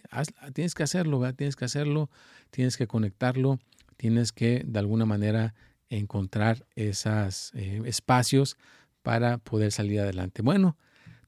[0.54, 2.08] tienes que hacerlo, tienes que hacerlo,
[2.50, 3.58] tienes que conectarlo,
[3.96, 5.54] tienes que de alguna manera
[5.90, 8.56] encontrar esos eh, espacios
[9.02, 10.42] para poder salir adelante.
[10.42, 10.76] Bueno,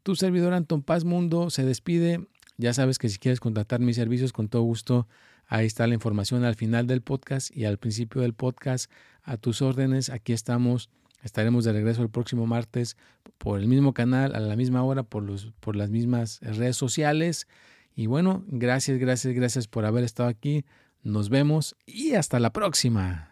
[0.05, 2.29] tu servidor Anton Paz Mundo se despide.
[2.59, 5.09] Ya sabes que si quieres contratar mis servicios, con todo gusto,
[5.49, 8.89] ahí está la información al final del podcast y al principio del podcast.
[9.25, 10.91] A tus órdenes, aquí estamos.
[11.23, 12.97] Estaremos de regreso el próximo martes
[13.39, 17.47] por el mismo canal, a la misma hora, por, los, por las mismas redes sociales.
[17.95, 20.65] Y bueno, gracias, gracias, gracias por haber estado aquí.
[21.03, 23.31] Nos vemos y hasta la próxima.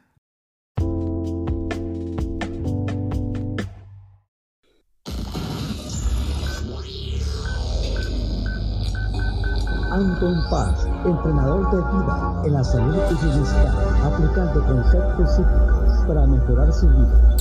[9.91, 13.68] Anton Paz, entrenador de vida en la salud y bienestar,
[14.05, 17.36] aplicando conceptos psíquicos para mejorar su vida.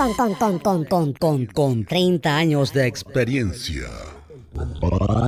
[0.00, 3.86] Con, con, con, con, con, con, con 30 años de experiencia.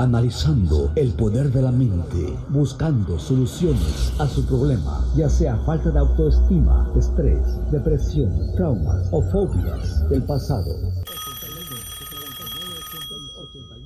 [0.01, 5.99] Analizando el poder de la mente, buscando soluciones a su problema, ya sea falta de
[5.99, 11.02] autoestima, estrés, depresión, traumas o fobias del pasado